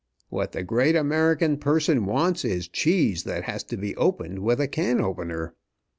[0.29, 4.67] What the great American person wants is cheese that has to be opened with a
[4.67, 5.53] can opener.